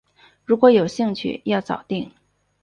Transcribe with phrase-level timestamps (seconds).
[0.45, 2.11] 如果有兴趣要早定